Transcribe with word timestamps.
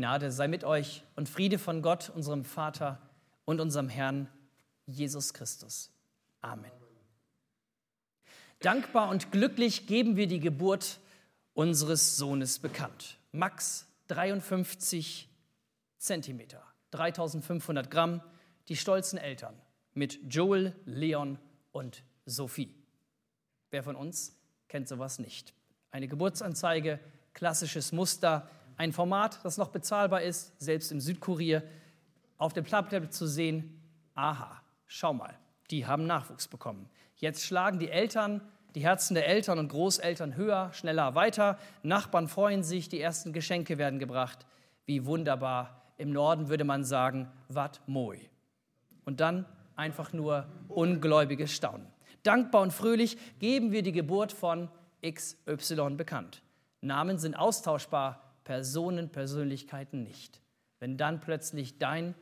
Gnade 0.00 0.32
sei 0.32 0.48
mit 0.48 0.64
euch 0.64 1.02
und 1.14 1.28
Friede 1.28 1.58
von 1.58 1.82
Gott, 1.82 2.08
unserem 2.08 2.46
Vater 2.46 3.02
und 3.44 3.60
unserem 3.60 3.90
Herrn 3.90 4.30
Jesus 4.86 5.34
Christus. 5.34 5.90
Amen. 6.40 6.70
Dankbar 8.60 9.10
und 9.10 9.30
glücklich 9.30 9.86
geben 9.86 10.16
wir 10.16 10.26
die 10.26 10.40
Geburt 10.40 11.00
unseres 11.52 12.16
Sohnes 12.16 12.60
bekannt. 12.60 13.18
Max, 13.32 13.86
53 14.08 15.28
Zentimeter, 15.98 16.62
3500 16.92 17.90
Gramm, 17.90 18.22
die 18.68 18.76
stolzen 18.76 19.18
Eltern 19.18 19.54
mit 19.92 20.18
Joel, 20.32 20.74
Leon 20.86 21.38
und 21.72 22.04
Sophie. 22.24 22.74
Wer 23.70 23.82
von 23.82 23.96
uns 23.96 24.34
kennt 24.66 24.88
sowas 24.88 25.18
nicht? 25.18 25.52
Eine 25.90 26.08
Geburtsanzeige, 26.08 27.00
klassisches 27.34 27.92
Muster, 27.92 28.48
ein 28.80 28.94
Format, 28.94 29.44
das 29.44 29.58
noch 29.58 29.68
bezahlbar 29.68 30.22
ist, 30.22 30.58
selbst 30.58 30.90
im 30.90 31.02
Südkurier, 31.02 31.62
auf 32.38 32.54
dem 32.54 32.64
Platttablet 32.64 33.12
zu 33.12 33.26
sehen, 33.26 33.78
aha, 34.14 34.62
schau 34.86 35.12
mal, 35.12 35.34
die 35.70 35.86
haben 35.86 36.06
Nachwuchs 36.06 36.48
bekommen. 36.48 36.88
Jetzt 37.16 37.44
schlagen 37.44 37.78
die 37.78 37.90
Eltern, 37.90 38.40
die 38.74 38.80
Herzen 38.80 39.12
der 39.12 39.28
Eltern 39.28 39.58
und 39.58 39.68
Großeltern 39.68 40.34
höher, 40.34 40.72
schneller 40.72 41.14
weiter, 41.14 41.58
Nachbarn 41.82 42.26
freuen 42.26 42.62
sich, 42.62 42.88
die 42.88 43.02
ersten 43.02 43.34
Geschenke 43.34 43.76
werden 43.76 43.98
gebracht. 43.98 44.46
Wie 44.86 45.04
wunderbar. 45.04 45.82
Im 45.98 46.10
Norden 46.10 46.48
würde 46.48 46.64
man 46.64 46.82
sagen, 46.82 47.30
wat 47.48 47.82
moi. 47.86 48.16
Und 49.04 49.20
dann 49.20 49.44
einfach 49.76 50.14
nur 50.14 50.46
ungläubiges 50.68 51.52
Staunen. 51.52 51.86
Dankbar 52.22 52.62
und 52.62 52.72
fröhlich 52.72 53.18
geben 53.40 53.72
wir 53.72 53.82
die 53.82 53.92
Geburt 53.92 54.32
von 54.32 54.70
XY 55.06 55.96
bekannt. 55.96 56.42
Namen 56.80 57.18
sind 57.18 57.34
austauschbar, 57.34 58.29
Personen, 58.50 59.10
Persönlichkeiten 59.10 60.02
nicht. 60.02 60.40
Wenn 60.80 60.96
dann 60.96 61.20
plötzlich 61.20 61.78
dein 61.78 62.16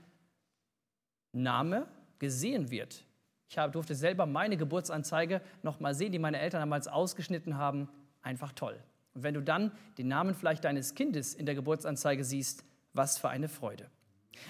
Name 1.32 1.86
gesehen 2.18 2.70
wird. 2.70 3.06
Ich 3.48 3.56
durfte 3.72 3.94
selber 3.94 4.26
meine 4.26 4.58
Geburtsanzeige 4.58 5.40
noch 5.62 5.80
mal 5.80 5.94
sehen, 5.94 6.12
die 6.12 6.18
meine 6.18 6.38
Eltern 6.38 6.60
damals 6.60 6.86
ausgeschnitten 6.86 7.56
haben. 7.56 7.88
Einfach 8.20 8.52
toll. 8.52 8.78
Und 9.14 9.22
wenn 9.22 9.32
du 9.32 9.40
dann 9.40 9.72
den 9.96 10.08
Namen 10.08 10.34
vielleicht 10.34 10.66
deines 10.66 10.94
Kindes 10.94 11.32
in 11.32 11.46
der 11.46 11.54
Geburtsanzeige 11.54 12.22
siehst, 12.22 12.62
was 12.92 13.16
für 13.16 13.30
eine 13.30 13.48
Freude. 13.48 13.86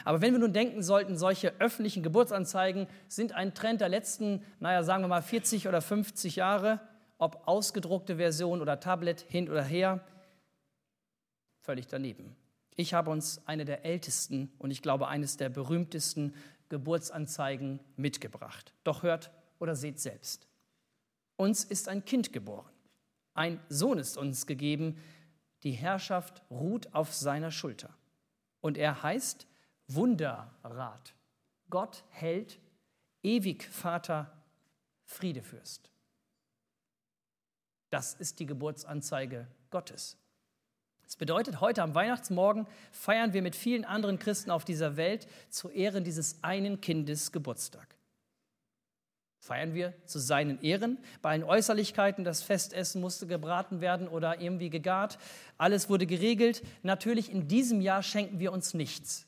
Aber 0.04 0.20
wenn 0.20 0.32
wir 0.32 0.40
nun 0.40 0.52
denken 0.52 0.82
sollten, 0.82 1.16
solche 1.16 1.54
öffentlichen 1.60 2.02
Geburtsanzeigen 2.02 2.88
sind 3.06 3.34
ein 3.34 3.54
Trend 3.54 3.82
der 3.82 3.88
letzten, 3.88 4.42
naja, 4.58 4.82
sagen 4.82 5.04
wir 5.04 5.08
mal 5.08 5.22
40 5.22 5.68
oder 5.68 5.80
50 5.80 6.34
Jahre, 6.34 6.80
ob 7.18 7.46
ausgedruckte 7.46 8.16
Version 8.16 8.60
oder 8.62 8.80
Tablet 8.80 9.20
hin 9.20 9.48
oder 9.48 9.62
her, 9.62 10.04
völlig 11.68 11.86
daneben. 11.86 12.34
Ich 12.76 12.94
habe 12.94 13.10
uns 13.10 13.46
eine 13.46 13.66
der 13.66 13.84
ältesten 13.84 14.50
und 14.56 14.70
ich 14.70 14.80
glaube 14.80 15.06
eines 15.06 15.36
der 15.36 15.50
berühmtesten 15.50 16.34
Geburtsanzeigen 16.70 17.78
mitgebracht. 17.96 18.72
Doch 18.84 19.02
hört 19.02 19.30
oder 19.58 19.76
seht 19.76 20.00
selbst. 20.00 20.48
Uns 21.36 21.64
ist 21.64 21.90
ein 21.90 22.06
Kind 22.06 22.32
geboren. 22.32 22.72
Ein 23.34 23.60
Sohn 23.68 23.98
ist 23.98 24.16
uns 24.16 24.46
gegeben. 24.46 24.96
Die 25.62 25.72
Herrschaft 25.72 26.40
ruht 26.50 26.94
auf 26.94 27.12
seiner 27.12 27.50
Schulter. 27.50 27.94
Und 28.62 28.78
er 28.78 29.02
heißt 29.02 29.46
Wunderrat. 29.88 31.12
Gott 31.68 32.02
hält, 32.08 32.58
ewig 33.22 33.62
Vater, 33.64 34.32
Friedefürst. 35.04 35.90
Das 37.90 38.14
ist 38.14 38.40
die 38.40 38.46
Geburtsanzeige 38.46 39.46
Gottes. 39.68 40.16
Das 41.08 41.16
bedeutet, 41.16 41.62
heute 41.62 41.82
am 41.82 41.94
Weihnachtsmorgen 41.94 42.66
feiern 42.92 43.32
wir 43.32 43.40
mit 43.40 43.56
vielen 43.56 43.86
anderen 43.86 44.18
Christen 44.18 44.50
auf 44.50 44.66
dieser 44.66 44.98
Welt 44.98 45.26
zu 45.48 45.70
Ehren 45.70 46.04
dieses 46.04 46.44
einen 46.44 46.82
Kindes 46.82 47.32
Geburtstag. 47.32 47.96
Feiern 49.40 49.72
wir 49.72 49.94
zu 50.04 50.18
seinen 50.18 50.60
Ehren. 50.60 50.98
Bei 51.22 51.30
allen 51.30 51.44
Äußerlichkeiten, 51.44 52.24
das 52.24 52.42
Festessen 52.42 53.00
musste 53.00 53.26
gebraten 53.26 53.80
werden 53.80 54.06
oder 54.06 54.42
irgendwie 54.42 54.68
gegart. 54.68 55.18
Alles 55.56 55.88
wurde 55.88 56.04
geregelt. 56.04 56.62
Natürlich 56.82 57.32
in 57.32 57.48
diesem 57.48 57.80
Jahr 57.80 58.02
schenken 58.02 58.38
wir 58.38 58.52
uns 58.52 58.74
nichts. 58.74 59.26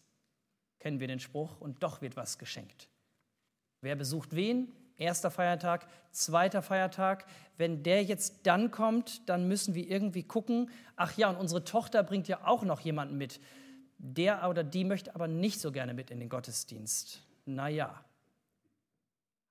Kennen 0.81 1.01
wir 1.01 1.09
den 1.09 1.19
Spruch? 1.19 1.63
Und 1.63 1.83
doch 1.83 2.03
wird 2.03 2.15
was 2.15 2.37
geschenkt. 2.37 2.91
Wer 3.81 3.97
besucht 3.97 4.37
wen? 4.37 4.71
Erster 5.01 5.31
Feiertag, 5.31 5.87
zweiter 6.11 6.61
Feiertag. 6.61 7.25
Wenn 7.57 7.83
der 7.83 8.05
jetzt 8.05 8.47
dann 8.47 8.71
kommt, 8.71 9.27
dann 9.31 9.49
müssen 9.49 9.75
wir 9.75 9.89
irgendwie 9.89 10.25
gucken. 10.25 10.71
Ach 10.95 11.17
ja, 11.17 11.31
und 11.31 11.37
unsere 11.37 11.65
Tochter 11.65 12.03
bringt 12.03 12.29
ja 12.29 12.47
auch 12.47 12.65
noch 12.65 12.81
jemanden 12.81 13.17
mit. 13.17 13.41
Der 13.97 14.47
oder 14.49 14.63
die 14.63 14.85
möchte 14.85 15.15
aber 15.15 15.27
nicht 15.27 15.59
so 15.59 15.73
gerne 15.73 15.95
mit 15.95 16.11
in 16.11 16.21
den 16.21 16.29
Gottesdienst. 16.29 17.27
Naja, 17.47 18.05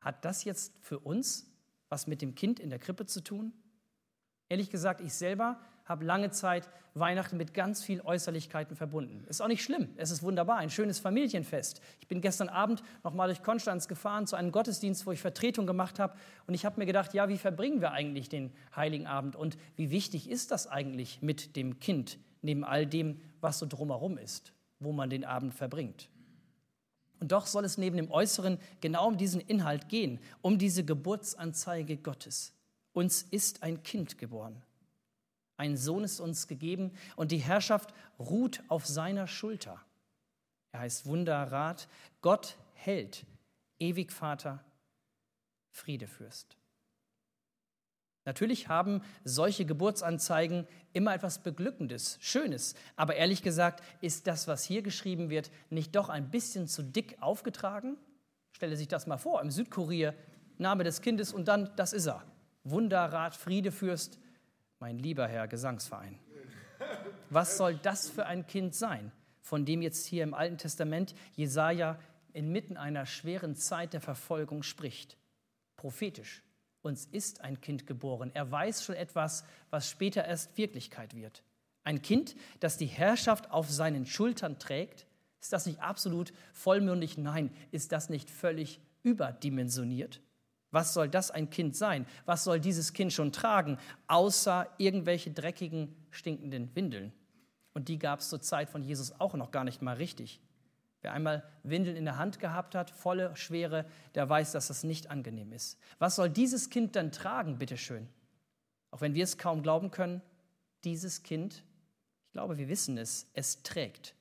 hat 0.01 0.23
das 0.23 0.43
jetzt 0.43 0.73
für 0.81 0.99
uns 0.99 1.51
was 1.89 2.05
mit 2.05 2.21
dem 2.21 2.35
Kind 2.35 2.59
in 2.59 2.69
der 2.69 2.77
Krippe 2.77 3.07
zu 3.07 3.23
tun? 3.23 3.51
Ehrlich 4.49 4.69
gesagt, 4.69 5.01
ich 5.01 5.15
selber 5.15 5.59
habe 5.89 6.05
lange 6.05 6.29
Zeit 6.29 6.69
Weihnachten 6.93 7.35
mit 7.35 7.53
ganz 7.53 7.83
viel 7.83 8.01
Äußerlichkeiten 8.01 8.75
verbunden. 8.75 9.25
Ist 9.27 9.41
auch 9.41 9.47
nicht 9.47 9.63
schlimm, 9.63 9.89
es 9.97 10.11
ist 10.11 10.21
wunderbar, 10.21 10.57
ein 10.57 10.69
schönes 10.69 10.99
Familienfest. 10.99 11.81
Ich 11.99 12.07
bin 12.07 12.21
gestern 12.21 12.47
Abend 12.47 12.83
noch 13.03 13.13
mal 13.13 13.27
durch 13.27 13.41
Konstanz 13.41 13.87
gefahren 13.87 14.27
zu 14.27 14.35
einem 14.35 14.51
Gottesdienst, 14.51 15.05
wo 15.05 15.11
ich 15.11 15.19
Vertretung 15.19 15.65
gemacht 15.65 15.99
habe 15.99 16.15
und 16.47 16.53
ich 16.53 16.63
habe 16.65 16.79
mir 16.79 16.85
gedacht, 16.85 17.13
ja, 17.13 17.27
wie 17.27 17.37
verbringen 17.37 17.81
wir 17.81 17.91
eigentlich 17.91 18.29
den 18.29 18.51
heiligen 18.75 19.07
Abend 19.07 19.35
und 19.35 19.57
wie 19.75 19.89
wichtig 19.89 20.29
ist 20.29 20.51
das 20.51 20.67
eigentlich 20.67 21.21
mit 21.21 21.55
dem 21.55 21.79
Kind 21.79 22.19
neben 22.41 22.63
all 22.63 22.85
dem, 22.85 23.19
was 23.41 23.59
so 23.59 23.65
drumherum 23.65 24.17
ist, 24.17 24.53
wo 24.79 24.91
man 24.91 25.09
den 25.09 25.25
Abend 25.25 25.55
verbringt? 25.55 26.09
Und 27.19 27.31
doch 27.31 27.47
soll 27.47 27.65
es 27.65 27.77
neben 27.77 27.97
dem 27.97 28.11
Äußeren 28.11 28.59
genau 28.79 29.07
um 29.07 29.17
diesen 29.17 29.41
Inhalt 29.41 29.89
gehen, 29.89 30.19
um 30.41 30.57
diese 30.57 30.85
Geburtsanzeige 30.85 31.97
Gottes. 31.97 32.53
Uns 32.93 33.23
ist 33.23 33.63
ein 33.63 33.83
Kind 33.83 34.17
geboren. 34.17 34.61
Ein 35.59 35.75
Sohn 35.75 36.05
ist 36.05 36.21
uns 36.21 36.47
gegeben 36.47 36.93
und 37.17 37.33
die 37.33 37.37
Herrschaft 37.37 37.93
ruht 38.17 38.63
auf 38.69 38.85
seiner 38.85 39.27
Schulter. 39.27 39.81
Er 40.71 40.79
heißt 40.79 41.05
Wunderrat, 41.05 41.89
Gott 42.21 42.57
hält, 42.75 43.25
ewig 43.77 44.13
Vater, 44.13 44.63
Friedefürst. 45.71 46.55
Natürlich 48.23 48.69
haben 48.69 49.01
solche 49.25 49.65
Geburtsanzeigen 49.65 50.65
immer 50.93 51.13
etwas 51.13 51.39
Beglückendes, 51.39 52.17
Schönes. 52.21 52.73
Aber 52.95 53.17
ehrlich 53.17 53.43
gesagt, 53.43 53.83
ist 53.99 54.27
das, 54.27 54.47
was 54.47 54.63
hier 54.63 54.81
geschrieben 54.81 55.29
wird, 55.29 55.51
nicht 55.69 55.93
doch 55.93 56.07
ein 56.07 56.31
bisschen 56.31 56.69
zu 56.69 56.83
dick 56.83 57.21
aufgetragen? 57.21 57.97
Stelle 58.53 58.77
sich 58.77 58.87
das 58.87 59.07
mal 59.07 59.17
vor, 59.17 59.41
im 59.41 59.51
Südkurier, 59.51 60.15
Name 60.57 60.85
des 60.85 61.01
Kindes 61.01 61.33
und 61.33 61.49
dann, 61.49 61.69
das 61.75 61.91
ist 61.91 62.07
er. 62.07 62.23
Wunderrat, 62.63 63.35
Friedefürst, 63.35 64.19
mein 64.79 64.97
lieber 64.97 65.27
Herr 65.27 65.47
Gesangsverein. 65.47 66.17
Was 67.29 67.57
soll 67.57 67.75
das 67.75 68.09
für 68.09 68.25
ein 68.25 68.47
Kind 68.47 68.73
sein, 68.73 69.11
von 69.41 69.65
dem 69.65 69.81
jetzt 69.81 70.05
hier 70.05 70.23
im 70.23 70.33
Alten 70.33 70.57
Testament 70.57 71.13
Jesaja 71.35 71.99
inmitten 72.33 72.77
einer 72.77 73.05
schweren 73.05 73.55
Zeit 73.55 73.93
der 73.93 74.01
Verfolgung 74.01 74.63
spricht? 74.63 75.17
Prophetisch. 75.75 76.43
Uns 76.81 77.05
ist 77.05 77.41
ein 77.41 77.59
Kind 77.59 77.87
geboren. 77.87 78.31
Er 78.33 78.49
weiß 78.51 78.85
schon 78.85 78.95
etwas, 78.95 79.43
was 79.69 79.89
später 79.89 80.23
erst 80.23 80.57
Wirklichkeit 80.57 81.13
wird. 81.13 81.43
Ein 81.83 82.01
Kind, 82.01 82.35
das 82.61 82.77
die 82.77 82.85
Herrschaft 82.85 83.51
auf 83.51 83.69
seinen 83.69 84.05
Schultern 84.05 84.59
trägt. 84.59 85.05
Ist 85.41 85.51
das 85.51 85.65
nicht 85.65 85.81
absolut 85.81 86.31
vollmündig? 86.53 87.17
Nein. 87.17 87.51
Ist 87.71 87.91
das 87.91 88.09
nicht 88.09 88.29
völlig 88.29 88.79
überdimensioniert? 89.03 90.21
Was 90.71 90.93
soll 90.93 91.09
das 91.09 91.31
ein 91.31 91.49
Kind 91.49 91.75
sein? 91.75 92.05
Was 92.25 92.43
soll 92.43 92.59
dieses 92.59 92.93
Kind 92.93 93.11
schon 93.11 93.31
tragen, 93.31 93.77
außer 94.07 94.67
irgendwelche 94.77 95.31
dreckigen, 95.31 95.95
stinkenden 96.11 96.75
Windeln? 96.75 97.11
Und 97.73 97.87
die 97.87 97.97
gab 97.97 98.19
es 98.19 98.29
zur 98.29 98.41
Zeit 98.41 98.69
von 98.69 98.83
Jesus 98.83 99.19
auch 99.19 99.33
noch 99.33 99.51
gar 99.51 99.63
nicht 99.63 99.81
mal 99.81 99.95
richtig. 99.95 100.41
Wer 101.01 101.13
einmal 101.13 101.43
Windeln 101.63 101.95
in 101.95 102.05
der 102.05 102.17
Hand 102.17 102.39
gehabt 102.39 102.75
hat, 102.75 102.91
volle, 102.91 103.35
schwere, 103.35 103.85
der 104.15 104.27
weiß, 104.29 104.51
dass 104.51 104.67
das 104.67 104.83
nicht 104.83 105.09
angenehm 105.09 105.53
ist. 105.53 105.79
Was 105.97 106.15
soll 106.15 106.29
dieses 106.29 106.69
Kind 106.69 106.95
dann 106.95 107.11
tragen, 107.11 107.57
bitteschön? 107.57 108.09
Auch 108.91 109.01
wenn 109.01 109.13
wir 109.13 109.23
es 109.23 109.37
kaum 109.37 109.63
glauben 109.63 109.91
können, 109.91 110.21
dieses 110.83 111.23
Kind, 111.23 111.63
ich 112.25 112.31
glaube, 112.33 112.57
wir 112.57 112.67
wissen 112.67 112.97
es, 112.97 113.29
es 113.33 113.63
trägt. 113.63 114.13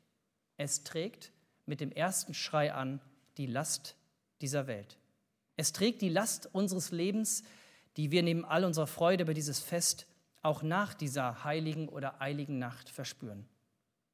Es 0.56 0.84
trägt 0.84 1.32
mit 1.66 1.80
dem 1.80 1.90
ersten 1.90 2.34
Schrei 2.34 2.72
an 2.72 3.00
die 3.38 3.46
Last 3.46 3.96
dieser 4.40 4.66
Welt. 4.66 4.98
Es 5.58 5.72
trägt 5.72 6.02
die 6.02 6.08
Last 6.08 6.48
unseres 6.52 6.92
Lebens, 6.92 7.42
die 7.96 8.12
wir 8.12 8.22
neben 8.22 8.44
all 8.44 8.64
unserer 8.64 8.86
Freude 8.86 9.24
über 9.24 9.34
dieses 9.34 9.58
Fest 9.58 10.06
auch 10.40 10.62
nach 10.62 10.94
dieser 10.94 11.42
heiligen 11.42 11.88
oder 11.88 12.20
eiligen 12.20 12.60
Nacht 12.60 12.88
verspüren. 12.88 13.44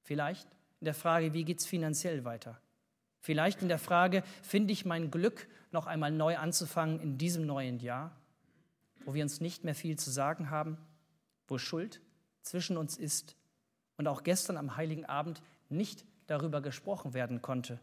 Vielleicht 0.01 0.49
in 0.81 0.87
der 0.87 0.95
Frage, 0.95 1.35
wie 1.35 1.45
geht 1.45 1.61
es 1.61 1.67
finanziell 1.67 2.25
weiter? 2.25 2.59
Vielleicht 3.21 3.61
in 3.61 3.69
der 3.69 3.79
Frage, 3.79 4.23
finde 4.43 4.73
ich 4.73 4.87
mein 4.87 5.11
Glück 5.11 5.47
noch 5.71 5.87
einmal 5.87 6.11
neu 6.11 6.39
anzufangen 6.39 6.99
in 6.99 7.19
diesem 7.19 7.45
neuen 7.45 7.79
Jahr, 7.79 8.17
wo 9.05 9.13
wir 9.13 9.23
uns 9.23 9.43
nicht 9.43 9.65
mehr 9.65 9.75
viel 9.75 9.99
zu 9.99 10.11
sagen 10.11 10.49
haben, 10.49 10.79
wo 11.47 11.59
Schuld 11.59 12.01
zwischen 12.41 12.79
uns 12.79 12.97
ist 12.97 13.37
und 13.99 14.09
auch 14.09 14.23
gestern 14.23 14.57
am 14.57 14.77
heiligen 14.79 15.05
Abend 15.05 15.43
nicht 15.69 16.07
darüber 16.27 16.63
gesprochen 16.63 17.13
werden 17.13 17.43
konnte, 17.43 17.79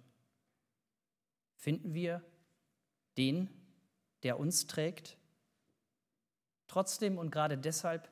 finden 1.57 1.93
wir 1.93 2.23
den, 3.17 3.49
der 4.23 4.39
uns 4.39 4.67
trägt? 4.67 5.17
Trotzdem 6.67 7.17
und 7.17 7.31
gerade 7.31 7.57
deshalb, 7.57 8.09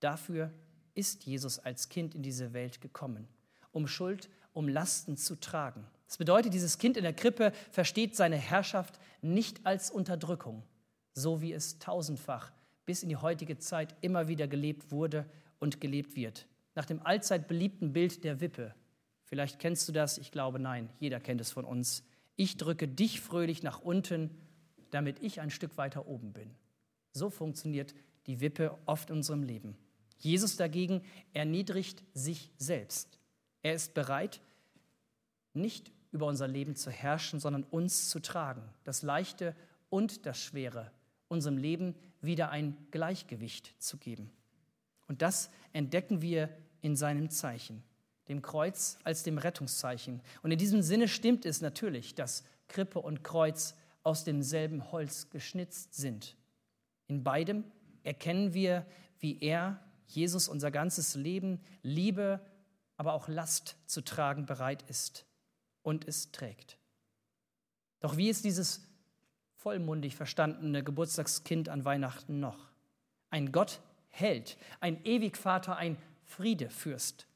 dafür 0.00 0.52
ist 0.94 1.24
Jesus 1.24 1.58
als 1.58 1.88
Kind 1.88 2.14
in 2.14 2.22
diese 2.22 2.52
Welt 2.52 2.80
gekommen, 2.80 3.28
um 3.72 3.86
Schuld, 3.86 4.28
um 4.52 4.68
Lasten 4.68 5.16
zu 5.16 5.36
tragen. 5.36 5.86
Das 6.06 6.18
bedeutet, 6.18 6.54
dieses 6.54 6.78
Kind 6.78 6.96
in 6.96 7.02
der 7.02 7.12
Krippe 7.12 7.52
versteht 7.70 8.16
seine 8.16 8.36
Herrschaft 8.36 8.98
nicht 9.22 9.66
als 9.66 9.90
Unterdrückung, 9.90 10.62
so 11.12 11.40
wie 11.40 11.52
es 11.52 11.78
tausendfach 11.78 12.52
bis 12.86 13.02
in 13.02 13.08
die 13.10 13.16
heutige 13.16 13.58
Zeit 13.58 13.94
immer 14.00 14.28
wieder 14.28 14.46
gelebt 14.46 14.90
wurde 14.90 15.28
und 15.58 15.80
gelebt 15.80 16.16
wird. 16.16 16.46
Nach 16.74 16.86
dem 16.86 17.04
allzeit 17.04 17.48
beliebten 17.48 17.92
Bild 17.92 18.24
der 18.24 18.40
Wippe. 18.40 18.74
Vielleicht 19.24 19.58
kennst 19.58 19.88
du 19.88 19.92
das, 19.92 20.18
ich 20.18 20.30
glaube 20.30 20.60
nein, 20.60 20.88
jeder 21.00 21.20
kennt 21.20 21.40
es 21.40 21.50
von 21.50 21.64
uns. 21.64 22.04
Ich 22.36 22.56
drücke 22.56 22.86
dich 22.86 23.20
fröhlich 23.20 23.62
nach 23.62 23.80
unten, 23.80 24.30
damit 24.90 25.22
ich 25.22 25.40
ein 25.40 25.50
Stück 25.50 25.76
weiter 25.76 26.06
oben 26.06 26.32
bin. 26.32 26.54
So 27.12 27.30
funktioniert 27.30 27.94
die 28.26 28.40
Wippe 28.40 28.76
oft 28.86 29.10
in 29.10 29.16
unserem 29.16 29.42
Leben. 29.42 29.76
Jesus 30.18 30.56
dagegen 30.56 31.02
erniedrigt 31.32 32.02
sich 32.14 32.50
selbst. 32.56 33.18
Er 33.62 33.74
ist 33.74 33.94
bereit, 33.94 34.40
nicht 35.54 35.90
über 36.12 36.26
unser 36.26 36.48
Leben 36.48 36.76
zu 36.76 36.90
herrschen, 36.90 37.40
sondern 37.40 37.64
uns 37.64 38.08
zu 38.10 38.20
tragen, 38.20 38.62
das 38.84 39.02
Leichte 39.02 39.54
und 39.90 40.26
das 40.26 40.38
Schwere, 40.38 40.90
unserem 41.28 41.58
Leben 41.58 41.94
wieder 42.20 42.50
ein 42.50 42.76
Gleichgewicht 42.90 43.74
zu 43.78 43.96
geben. 43.96 44.30
Und 45.08 45.22
das 45.22 45.50
entdecken 45.72 46.22
wir 46.22 46.50
in 46.80 46.96
seinem 46.96 47.30
Zeichen, 47.30 47.82
dem 48.28 48.42
Kreuz 48.42 48.98
als 49.04 49.22
dem 49.22 49.38
Rettungszeichen. 49.38 50.20
Und 50.42 50.50
in 50.50 50.58
diesem 50.58 50.82
Sinne 50.82 51.08
stimmt 51.08 51.46
es 51.46 51.60
natürlich, 51.60 52.14
dass 52.14 52.44
Krippe 52.68 53.00
und 53.00 53.22
Kreuz 53.22 53.74
aus 54.02 54.24
demselben 54.24 54.92
Holz 54.92 55.30
geschnitzt 55.30 55.94
sind. 55.94 56.36
In 57.06 57.24
beidem 57.24 57.64
erkennen 58.02 58.54
wir, 58.54 58.86
wie 59.18 59.40
er, 59.40 59.80
Jesus, 60.06 60.48
unser 60.48 60.70
ganzes 60.70 61.14
Leben, 61.14 61.60
Liebe, 61.82 62.40
aber 62.96 63.12
auch 63.14 63.28
Last 63.28 63.76
zu 63.86 64.02
tragen 64.02 64.46
bereit 64.46 64.84
ist 64.88 65.26
und 65.82 66.06
es 66.06 66.32
trägt. 66.32 66.78
Doch 68.00 68.16
wie 68.16 68.28
ist 68.28 68.44
dieses 68.44 68.86
vollmundig 69.54 70.14
verstandene 70.14 70.84
Geburtstagskind 70.84 71.68
an 71.68 71.84
Weihnachten 71.84 72.40
noch? 72.40 72.70
Ein 73.30 73.52
Gott 73.52 73.80
Held, 74.08 74.56
ein 74.80 75.04
Ewigvater, 75.04 75.76
ein 75.76 75.98
Friedefürst. 76.24 77.26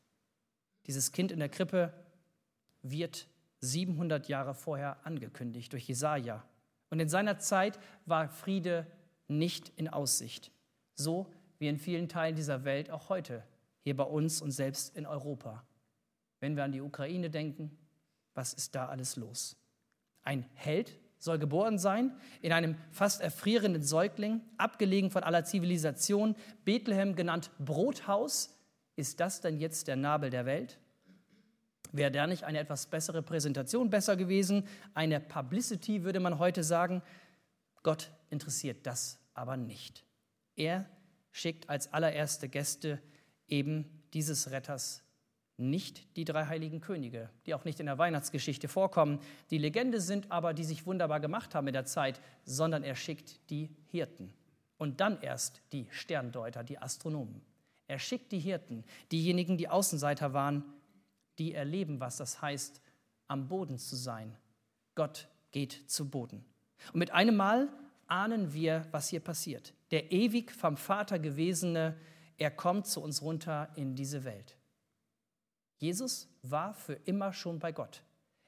Dieses 0.86 1.12
Kind 1.12 1.32
in 1.32 1.38
der 1.38 1.48
Krippe 1.48 1.92
wird 2.82 3.28
700 3.60 4.28
Jahre 4.28 4.54
vorher 4.54 5.04
angekündigt 5.04 5.72
durch 5.72 5.88
Jesaja. 5.88 6.44
Und 6.88 7.00
in 7.00 7.08
seiner 7.08 7.38
Zeit 7.38 7.78
war 8.06 8.28
Friede 8.28 8.86
nicht 9.28 9.72
in 9.76 9.88
Aussicht. 9.88 10.50
So 10.94 11.26
wie 11.58 11.68
in 11.68 11.78
vielen 11.78 12.08
Teilen 12.08 12.36
dieser 12.36 12.64
Welt 12.64 12.90
auch 12.90 13.08
heute, 13.08 13.44
hier 13.82 13.96
bei 13.96 14.04
uns 14.04 14.42
und 14.42 14.50
selbst 14.50 14.96
in 14.96 15.06
Europa. 15.06 15.64
Wenn 16.40 16.56
wir 16.56 16.64
an 16.64 16.72
die 16.72 16.80
Ukraine 16.80 17.30
denken, 17.30 17.76
was 18.34 18.54
ist 18.54 18.74
da 18.74 18.86
alles 18.86 19.16
los? 19.16 19.56
Ein 20.22 20.46
Held 20.54 20.96
soll 21.18 21.38
geboren 21.38 21.78
sein 21.78 22.16
in 22.40 22.52
einem 22.52 22.76
fast 22.90 23.20
erfrierenden 23.20 23.82
Säugling, 23.82 24.40
abgelegen 24.56 25.10
von 25.10 25.22
aller 25.22 25.44
Zivilisation, 25.44 26.34
Bethlehem 26.64 27.14
genannt 27.14 27.50
Brothaus. 27.58 28.56
Ist 29.00 29.18
das 29.18 29.40
denn 29.40 29.56
jetzt 29.56 29.88
der 29.88 29.96
Nabel 29.96 30.28
der 30.28 30.44
Welt? 30.44 30.78
Wäre 31.90 32.10
da 32.10 32.26
nicht 32.26 32.44
eine 32.44 32.58
etwas 32.58 32.84
bessere 32.84 33.22
Präsentation 33.22 33.88
besser 33.88 34.14
gewesen? 34.14 34.68
Eine 34.92 35.20
Publicity 35.20 36.04
würde 36.04 36.20
man 36.20 36.38
heute 36.38 36.62
sagen. 36.62 37.00
Gott 37.82 38.10
interessiert 38.28 38.86
das 38.86 39.18
aber 39.32 39.56
nicht. 39.56 40.04
Er 40.54 40.84
schickt 41.30 41.70
als 41.70 41.90
allererste 41.94 42.50
Gäste 42.50 43.00
eben 43.48 43.86
dieses 44.12 44.50
Retters 44.50 45.02
nicht 45.56 46.14
die 46.18 46.26
drei 46.26 46.44
heiligen 46.44 46.82
Könige, 46.82 47.30
die 47.46 47.54
auch 47.54 47.64
nicht 47.64 47.80
in 47.80 47.86
der 47.86 47.96
Weihnachtsgeschichte 47.96 48.68
vorkommen, 48.68 49.18
die 49.48 49.56
Legende 49.56 50.02
sind, 50.02 50.30
aber 50.30 50.52
die 50.52 50.64
sich 50.64 50.84
wunderbar 50.84 51.20
gemacht 51.20 51.54
haben 51.54 51.68
in 51.68 51.72
der 51.72 51.86
Zeit, 51.86 52.20
sondern 52.44 52.82
er 52.82 52.96
schickt 52.96 53.48
die 53.48 53.74
Hirten 53.86 54.34
und 54.76 55.00
dann 55.00 55.22
erst 55.22 55.62
die 55.72 55.86
Sterndeuter, 55.90 56.62
die 56.64 56.76
Astronomen. 56.76 57.40
Er 57.90 57.98
schickt 57.98 58.30
die 58.30 58.38
Hirten, 58.38 58.84
diejenigen, 59.10 59.58
die 59.58 59.68
Außenseiter 59.68 60.32
waren, 60.32 60.62
die 61.40 61.54
erleben, 61.54 61.98
was 61.98 62.18
das 62.18 62.40
heißt, 62.40 62.80
am 63.26 63.48
Boden 63.48 63.78
zu 63.78 63.96
sein. 63.96 64.36
Gott 64.94 65.26
geht 65.50 65.90
zu 65.90 66.08
Boden. 66.08 66.44
Und 66.92 67.00
mit 67.00 67.10
einem 67.10 67.34
Mal 67.34 67.68
ahnen 68.06 68.52
wir, 68.52 68.86
was 68.92 69.08
hier 69.08 69.18
passiert. 69.18 69.74
Der 69.90 70.12
ewig 70.12 70.52
vom 70.52 70.76
Vater 70.76 71.18
gewesene, 71.18 71.96
er 72.36 72.52
kommt 72.52 72.86
zu 72.86 73.02
uns 73.02 73.22
runter 73.22 73.72
in 73.74 73.96
diese 73.96 74.22
Welt. 74.22 74.56
Jesus 75.78 76.28
war 76.42 76.74
für 76.74 76.94
immer 76.94 77.32
schon 77.32 77.58
bei 77.58 77.72
Gott. 77.72 78.04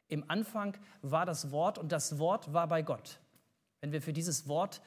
Im 0.07 0.31
Anfang 0.31 0.79
war 1.01 1.27
das 1.27 1.51
Wort 1.51 1.79
und 1.79 1.91
das 1.91 2.21
Wort 2.21 2.53
war 2.53 2.69
bei 2.69 2.83
Gott. 2.83 3.19
Wenn 3.81 3.91
wir 3.91 4.03
für 4.03 4.13
dieses 4.13 4.47
Wort 4.47 4.83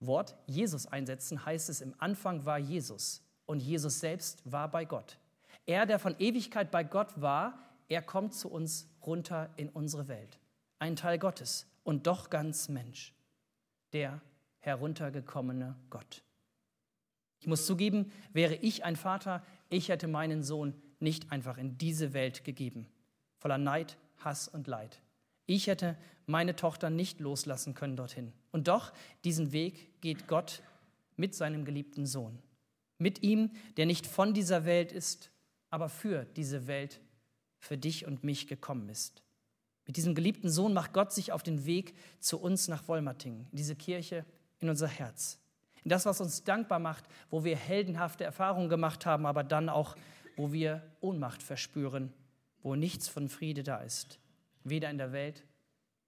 Wort 0.00 0.38
Jesus 0.46 0.86
einsetzen, 0.86 1.44
heißt 1.44 1.68
es, 1.68 1.82
im 1.82 1.94
Anfang 1.98 2.46
war 2.46 2.58
Jesus 2.58 3.22
und 3.46 3.60
Jesus 3.62 4.00
selbst 4.00 4.42
war 4.50 4.70
bei 4.70 4.84
Gott. 4.84 5.18
Er, 5.66 5.86
der 5.86 5.98
von 5.98 6.14
Ewigkeit 6.18 6.70
bei 6.70 6.84
Gott 6.84 7.20
war, 7.20 7.58
er 7.88 8.02
kommt 8.02 8.34
zu 8.34 8.50
uns 8.50 8.88
runter 9.04 9.50
in 9.56 9.68
unsere 9.68 10.08
Welt. 10.08 10.38
Ein 10.78 10.96
Teil 10.96 11.18
Gottes 11.18 11.66
und 11.84 12.06
doch 12.06 12.30
ganz 12.30 12.68
Mensch. 12.68 13.12
Der 13.92 14.20
heruntergekommene 14.60 15.76
Gott. 15.90 16.22
Ich 17.40 17.46
muss 17.46 17.66
zugeben, 17.66 18.12
wäre 18.32 18.54
ich 18.54 18.84
ein 18.84 18.96
Vater, 18.96 19.42
ich 19.68 19.88
hätte 19.88 20.06
meinen 20.06 20.42
Sohn 20.42 20.74
nicht 21.00 21.32
einfach 21.32 21.58
in 21.58 21.76
diese 21.76 22.12
Welt 22.12 22.44
gegeben, 22.44 22.86
voller 23.38 23.58
Neid, 23.58 23.96
Hass 24.18 24.46
und 24.46 24.68
Leid. 24.68 25.00
Ich 25.46 25.66
hätte 25.66 25.96
meine 26.26 26.54
Tochter 26.54 26.88
nicht 26.88 27.18
loslassen 27.18 27.74
können 27.74 27.96
dorthin. 27.96 28.32
Und 28.52 28.68
doch, 28.68 28.92
diesen 29.24 29.50
Weg 29.50 30.00
geht 30.00 30.28
Gott 30.28 30.62
mit 31.16 31.34
seinem 31.34 31.64
geliebten 31.64 32.06
Sohn. 32.06 32.38
Mit 33.02 33.22
ihm, 33.22 33.50
der 33.76 33.86
nicht 33.86 34.06
von 34.06 34.32
dieser 34.32 34.64
Welt 34.64 34.92
ist, 34.92 35.30
aber 35.70 35.88
für 35.88 36.24
diese 36.24 36.66
Welt, 36.66 37.00
für 37.58 37.76
dich 37.76 38.06
und 38.06 38.24
mich 38.24 38.46
gekommen 38.46 38.88
ist. 38.88 39.22
Mit 39.86 39.96
diesem 39.96 40.14
geliebten 40.14 40.48
Sohn 40.48 40.72
macht 40.72 40.92
Gott 40.92 41.12
sich 41.12 41.32
auf 41.32 41.42
den 41.42 41.66
Weg 41.66 41.94
zu 42.20 42.38
uns 42.38 42.68
nach 42.68 42.86
Wolmerting, 42.88 43.46
in 43.50 43.56
diese 43.56 43.74
Kirche, 43.74 44.24
in 44.60 44.68
unser 44.68 44.86
Herz. 44.86 45.38
In 45.82 45.88
das, 45.88 46.06
was 46.06 46.20
uns 46.20 46.44
dankbar 46.44 46.78
macht, 46.78 47.04
wo 47.30 47.42
wir 47.42 47.56
heldenhafte 47.56 48.22
Erfahrungen 48.22 48.68
gemacht 48.68 49.04
haben, 49.04 49.26
aber 49.26 49.42
dann 49.42 49.68
auch 49.68 49.96
wo 50.36 50.52
wir 50.52 50.82
Ohnmacht 51.00 51.42
verspüren, 51.42 52.12
wo 52.62 52.74
nichts 52.74 53.08
von 53.08 53.28
Friede 53.28 53.62
da 53.62 53.78
ist, 53.78 54.18
weder 54.64 54.90
in 54.90 54.98
der 54.98 55.12
Welt 55.12 55.44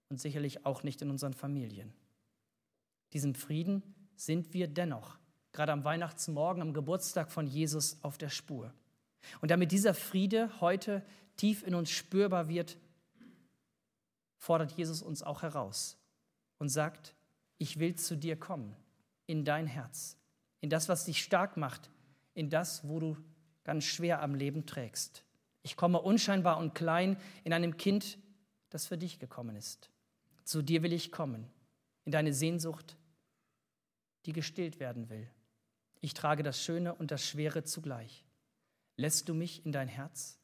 und 0.09 0.19
sicherlich 0.19 0.65
auch 0.65 0.83
nicht 0.83 1.01
in 1.01 1.09
unseren 1.09 1.33
Familien. 1.33 1.93
Diesem 3.13 3.35
Frieden 3.35 3.83
sind 4.15 4.53
wir 4.53 4.67
dennoch, 4.67 5.17
gerade 5.55 5.71
am 5.71 5.83
Weihnachtsmorgen, 5.83 6.61
am 6.61 6.73
Geburtstag 6.73 7.31
von 7.31 7.47
Jesus, 7.47 7.97
auf 8.01 8.17
der 8.17 8.29
Spur. 8.29 8.73
Und 9.41 9.51
damit 9.51 9.71
dieser 9.71 9.93
Friede 9.93 10.49
heute 10.61 11.03
tief 11.37 11.63
in 11.65 11.73
uns 11.73 11.89
spürbar 11.89 12.47
wird, 12.47 12.77
fordert 14.37 14.71
Jesus 14.73 15.01
uns 15.01 15.23
auch 15.23 15.41
heraus 15.41 15.97
und 16.59 16.69
sagt, 16.69 17.15
ich 17.57 17.79
will 17.79 17.95
zu 17.95 18.15
dir 18.15 18.37
kommen, 18.37 18.75
in 19.25 19.45
dein 19.45 19.65
Herz, 19.65 20.17
in 20.61 20.69
das, 20.69 20.89
was 20.89 21.05
dich 21.05 21.23
stark 21.23 21.57
macht, 21.57 21.89
in 22.33 22.49
das, 22.49 22.87
wo 22.87 22.99
du 22.99 23.17
ganz 23.63 23.85
schwer 23.85 24.21
am 24.21 24.35
Leben 24.35 24.65
trägst. 24.65 25.23
Ich 25.63 25.75
komme 25.75 25.99
unscheinbar 25.99 26.57
und 26.57 26.75
klein 26.75 27.17
in 27.43 27.53
einem 27.53 27.77
Kind, 27.77 28.19
das 28.69 28.85
für 28.85 28.97
dich 28.97 29.19
gekommen 29.19 29.55
ist. 29.55 29.89
Zu 30.43 30.61
dir 30.61 30.83
will 30.83 30.93
ich 30.93 31.11
kommen, 31.11 31.47
in 32.03 32.11
deine 32.11 32.33
Sehnsucht, 32.33 32.97
die 34.25 34.33
gestillt 34.33 34.79
werden 34.79 35.09
will. 35.09 35.27
Ich 36.05 36.13
trage 36.13 36.43
das 36.43 36.61
Schöne 36.61 36.93
und 36.93 37.09
das 37.09 37.27
Schwere 37.27 37.63
zugleich. 37.63 38.23
Lässt 38.95 39.27
du 39.27 39.33
mich 39.33 39.65
in 39.65 39.71
dein 39.71 39.87
Herz? 39.87 40.37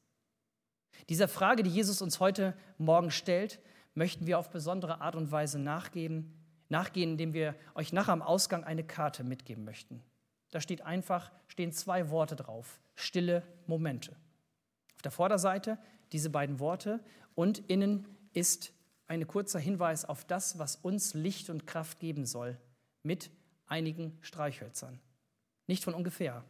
Dieser 1.07 1.27
Frage, 1.27 1.61
die 1.61 1.69
Jesus 1.69 2.01
uns 2.01 2.19
heute 2.19 2.57
Morgen 2.79 3.11
stellt, 3.11 3.59
möchten 3.93 4.25
wir 4.25 4.39
auf 4.39 4.49
besondere 4.49 5.01
Art 5.01 5.15
und 5.15 5.31
Weise 5.31 5.59
nachgeben, 5.59 6.33
nachgehen, 6.69 7.11
indem 7.11 7.33
wir 7.33 7.55
euch 7.75 7.93
nach 7.93 8.07
am 8.07 8.23
Ausgang 8.23 8.63
eine 8.63 8.83
Karte 8.83 9.23
mitgeben 9.23 9.63
möchten. 9.63 10.01
Da 10.49 10.61
steht 10.61 10.81
einfach, 10.81 11.31
stehen 11.47 11.71
zwei 11.71 12.09
Worte 12.09 12.35
drauf. 12.35 12.79
Stille 12.95 13.43
Momente. 13.67 14.15
Auf 14.95 15.03
der 15.03 15.11
Vorderseite 15.11 15.77
diese 16.11 16.31
beiden 16.31 16.59
Worte 16.59 17.01
und 17.35 17.59
innen 17.69 18.07
ist 18.33 18.73
ein 19.05 19.27
kurzer 19.27 19.59
Hinweis 19.59 20.05
auf 20.05 20.25
das, 20.25 20.57
was 20.57 20.77
uns 20.77 21.13
Licht 21.13 21.51
und 21.51 21.67
Kraft 21.67 21.99
geben 21.99 22.25
soll, 22.25 22.57
mit 23.03 23.29
einigen 23.67 24.17
Streichhölzern. 24.21 24.99
Nicht 25.71 25.85
von 25.85 25.93
ungefähr. 25.93 26.43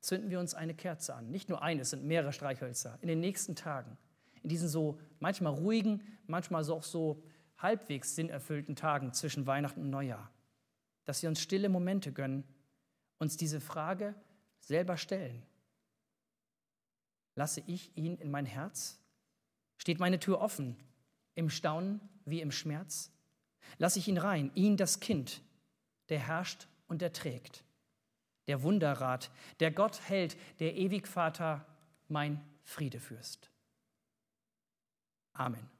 zünden 0.00 0.28
wir 0.28 0.38
uns 0.38 0.52
eine 0.52 0.74
Kerze 0.74 1.14
an. 1.14 1.30
Nicht 1.30 1.48
nur 1.48 1.62
eine, 1.62 1.80
es 1.80 1.88
sind 1.88 2.04
mehrere 2.04 2.34
Streichhölzer. 2.34 2.98
In 3.00 3.08
den 3.08 3.18
nächsten 3.18 3.56
Tagen, 3.56 3.96
in 4.42 4.50
diesen 4.50 4.68
so 4.68 5.00
manchmal 5.20 5.54
ruhigen, 5.54 6.02
manchmal 6.26 6.62
so 6.64 6.74
auch 6.74 6.82
so 6.82 7.22
halbwegs 7.56 8.14
sinnerfüllten 8.14 8.76
Tagen 8.76 9.14
zwischen 9.14 9.46
Weihnachten 9.46 9.80
und 9.80 9.88
Neujahr, 9.88 10.30
dass 11.06 11.22
wir 11.22 11.30
uns 11.30 11.40
stille 11.40 11.70
Momente 11.70 12.12
gönnen, 12.12 12.44
uns 13.16 13.38
diese 13.38 13.62
Frage 13.62 14.14
selber 14.60 14.98
stellen. 14.98 15.46
Lasse 17.34 17.62
ich 17.66 17.96
ihn 17.96 18.18
in 18.18 18.30
mein 18.30 18.44
Herz? 18.44 19.00
Steht 19.78 19.98
meine 19.98 20.20
Tür 20.20 20.42
offen, 20.42 20.76
im 21.34 21.48
Staunen 21.48 22.02
wie 22.26 22.42
im 22.42 22.50
Schmerz? 22.50 23.10
Lasse 23.78 23.98
ich 23.98 24.08
ihn 24.08 24.18
rein, 24.18 24.50
ihn 24.54 24.76
das 24.76 25.00
Kind, 25.00 25.40
der 26.10 26.18
herrscht 26.18 26.68
und 26.86 27.00
der 27.00 27.14
trägt, 27.14 27.64
der 28.48 28.62
Wunderrat, 28.62 29.30
der 29.60 29.70
Gott 29.70 30.00
hält, 30.08 30.36
der 30.58 30.74
Ewigvater, 30.74 31.64
mein 32.08 32.40
Friedefürst. 32.64 33.50
Amen. 35.34 35.77